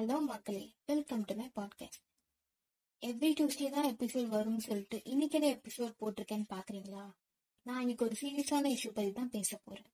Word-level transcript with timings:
Hello 0.00 0.20
மக்களே. 0.20 0.74
Welcome 0.86 1.24
to 1.24 1.34
my 1.34 1.50
podcast 1.56 2.04
every 3.00 3.30
Tuesday 3.40 3.70
தான் 3.70 3.86
episode 3.86 4.32
வரும்னு 4.34 4.56
சொல்லிட்டு 4.56 5.02
இன்னைக்கு 5.04 5.40
என்ன 5.40 5.54
எபிசோட் 5.54 5.94
போட்டிருக்கேன்னு 6.00 6.44
பாக்குறீங்களா? 6.50 7.10
நான் 7.62 7.80
இன்னைக்கு 7.80 8.04
ஒரு 8.04 8.16
சீரியஸான 8.20 8.72
இஷ்யூ 8.74 8.90
பத்தி 8.94 9.12
தான் 9.12 9.30
பேச 9.30 9.60
போறேன். 9.64 9.92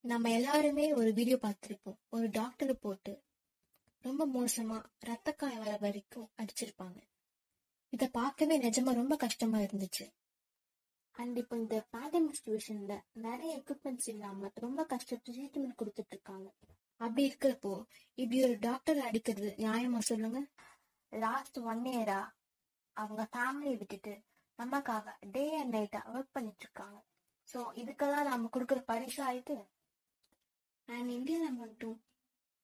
நம்ம 0.00 0.32
எல்லாருமே 0.32 0.92
ஒரு 0.92 1.12
வீடியோ 1.12 1.38
பார்த்துருப்போம். 1.42 1.96
ஒரு 2.08 2.30
டாக்டர் 2.30 2.78
போட்டு 2.78 3.22
ரொம்ப 4.00 4.26
மோசமா 4.26 4.84
ரத்த 4.98 5.32
காயம் 5.32 5.58
வர 5.58 5.76
வரைக்கும் 5.76 6.30
அடிச்சிருப்பாங்க. 6.42 7.00
இத 7.90 8.08
பார்க்கவே 8.08 8.60
நிஜமா 8.60 8.94
ரொம்ப 8.94 9.16
கஷ்டமா 9.16 9.58
இருந்துச்சு. 9.58 10.12
அண்ட் 11.10 11.36
இப்போ 11.36 11.56
இந்த 11.56 11.86
பேண்டமிக் 11.92 12.34
சுச்சுவேஷன்ல 12.40 13.00
நிறைய 13.12 13.62
எக்யூப்மெண்ட்ஸ் 13.62 14.08
இல்லாம 14.08 14.50
ரொம்ப 14.54 14.84
கஷ்டப்பட்டு 14.84 15.40
ட்ரீட்மெண்ட் 15.40 15.80
கொடுத்துட்டு 15.82 16.10
இருக்காங்க. 16.10 16.54
அப்படி 17.00 17.22
இருக்கிறப்போ 17.28 17.72
இப்படி 18.14 18.44
ஒரு 18.44 18.58
டாக்டர் 18.58 18.98
அடிக்கிறது 18.98 19.50
நியாயமா 19.58 19.98
சொல்லுங்க? 19.98 20.40
லாஸ்ட் 21.12 21.58
ஒன் 21.58 21.84
இயரா 21.84 22.20
அவங்க 22.96 23.22
ஃபேமிலியை 23.32 23.76
விட்டுட்டு 23.76 24.14
நமக்காக 24.58 25.14
டே 25.32 25.44
அண்ட் 25.56 25.74
நைட்டா 25.74 26.00
ஒர்க் 26.14 26.32
பண்ணிட்டு 26.32 26.60
இருக்காங்க. 26.60 26.98
ஸோ 27.48 27.58
இதுக்கெல்லாம் 27.74 28.28
நம்ம 28.30 28.50
கொடுக்குற 28.52 28.80
பரிசா 28.88 29.26
இது? 29.32 29.56
அண்ட் 30.88 31.10
இந்தியாவில் 31.10 31.52
மட்டும் 31.52 31.96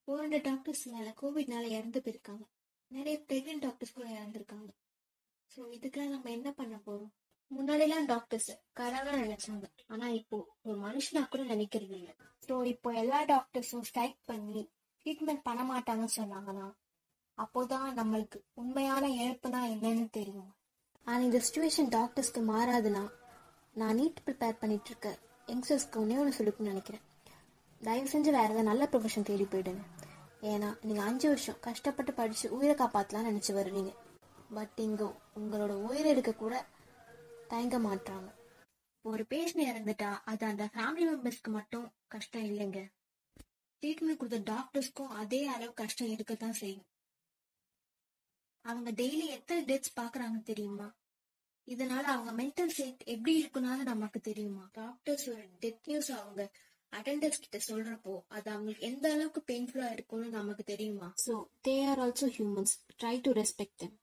ஃபோர் 0.09 0.21
ஹண்ட்ரட் 0.23 0.43
டாக்டர்ஸ் 0.43 0.89
மேல 0.89 1.15
கோவிட்னால 1.21 1.69
இறந்து 1.69 2.01
போயிருக்காங்க. 2.01 2.45
நிறைய 2.91 3.19
பிரெக்னென்ட் 3.29 3.61
டாக்டர்ஸ் 3.61 3.93
கூட 3.93 4.09
இறந்துருக்காங்க. 4.09 4.71
ஸோ 5.51 5.61
இதுக்கெல்லாம் 5.73 6.15
நம்ம 6.15 6.31
என்ன 6.31 6.53
பண்ண 6.53 6.77
போறோம்? 6.87 7.13
முன்னாடிலாம் 7.51 8.09
டாக்டர்ஸ் 8.13 8.51
கனவா 8.79 9.13
நினைச்சாங்க. 9.25 9.67
ஆனா 9.89 10.07
இப்போ 10.21 10.37
ஒரு 10.67 10.77
மனுஷனா 10.79 11.23
கூட 11.29 11.43
நினைக்கிறது 11.43 11.95
இல்லை. 11.99 12.15
ஸோ 12.47 12.55
இப்போ 12.73 12.89
எல்லா 13.03 13.21
டாக்டர்ஸும் 13.25 13.87
ஸ்ட்ரைக் 13.91 14.19
பண்ணி 14.31 14.63
ட்ரீட்மெண்ட் 15.03 15.47
பண்ண 15.49 15.63
மாட்டாங்கன்னு 15.73 16.17
சொன்னாங்கன்னா 16.17 16.67
அப்போதான் 17.39 17.89
நம்மளுக்கு 17.99 18.39
உண்மையான 18.55 19.05
இழப்பு 19.21 19.49
தான் 19.51 19.71
என்னன்னு 19.75 20.07
தெரியும். 20.11 20.51
ஆனா 21.07 21.21
இந்த 21.21 21.41
சுச்சுவேஷன் 21.47 21.91
டாக்டர்ஸ்க்கு 21.97 22.41
மாறாதுன்னா 22.53 23.05
நான் 23.77 23.99
நீட் 24.01 24.23
ப்ரிப்பேர் 24.27 24.61
பண்ணிட்டு 24.61 24.91
இருக்க 24.91 25.09
யங்ஸ்டர்ஸ்க்கு 25.49 26.01
ஒன்னே 26.03 26.19
ஒன்று 26.21 26.39
சொல்லிக்கணும்னு 26.39 26.73
நினைக்கிறேன். 26.75 27.05
தயவு 27.81 28.09
செஞ்சு 28.13 28.31
வேற 28.37 28.49
ஏதாவது 28.49 28.69
நல்ல 28.71 28.85
ப்ரொஃபஷன் 28.93 29.27
தேடி 29.31 29.45
போயிடுங்க. 29.45 29.83
ஏன்னா 30.53 30.69
நீங்க 30.83 31.03
அஞ்சு 31.03 31.27
வருஷம் 31.29 31.61
கஷ்டப்பட்டு 31.61 32.13
படிச்சு 32.13 32.47
உயிரை 32.57 32.75
காப்பாத்தலாம் 32.79 33.29
நினைச்சு 33.31 33.53
வருவீங்க. 33.61 33.93
பட் 34.55 34.81
இங்க 34.87 35.05
உங்களோட 35.41 35.73
உயிரை 35.89 36.09
எடுக்க 36.11 36.33
கூட 36.33 36.55
தயங்க 37.49 37.79
மாட்டாங்க. 37.79 38.29
ஒரு 39.05 39.27
பேஷண்ட் 39.31 39.69
இறந்துட்டா 39.71 40.11
அது 40.25 40.47
அந்த 40.47 40.65
ஃபேமிலி 40.75 41.05
மெம்பர்ஸ்க்கு 41.11 41.51
மட்டும் 41.51 41.87
கஷ்டம் 42.09 42.47
இல்லைங்க. 42.51 42.81
ட்ரீட்மெண்ட் 43.83 44.21
கொடுத்த 44.21 44.39
டாக்டர்ஸ்க்கும் 44.53 45.15
அதே 45.23 45.47
அளவு 45.47 45.73
கஷ்டம் 45.75 46.09
இருக்கத்தான் 46.09 46.53
செய்யும். 46.53 46.87
அவங்க 48.65 48.91
டெய்லி 48.91 49.27
எத்தனை 49.27 49.61
டெத்ஸ் 49.65 49.99
பாக்குறாங்க 50.01 50.39
தெரியுமா? 50.43 50.89
இதனால 51.69 52.05
அவங்க 52.15 52.33
மென்டல் 52.43 52.73
ஸ்டேட் 52.75 53.03
எப்படி 53.07 53.33
இருக்குனாலும் 53.43 53.91
நமக்கு 53.93 54.21
தெரியுமா? 54.21 54.65
டாக்டர்ஸ் 54.73 55.27
ஒரு 55.29 55.45
டெத் 55.61 55.87
நியூஸ் 55.87 56.11
அவங்க 56.13 56.43
அட்டண்டர்ஸ் 56.93 57.43
கிட்ட 57.45 57.59
சொல்றப்போ 57.69 58.15
அது 58.29 58.51
அவங்களுக்கு 58.51 58.87
எந்த 58.87 59.07
அளவுக்கு 59.13 59.41
பெயின்ஃபுல்லா 59.53 59.89
இருக்கும்னு 59.93 60.29
நமக்கு 60.31 60.65
தெரியுமா? 60.65 61.09
So 61.27 61.35
they 61.69 61.75
are 61.87 61.99
also 61.99 62.29
humans 62.37 62.75
try 63.03 63.17
to 63.21 63.33
respect 63.33 63.81
them 63.83 63.97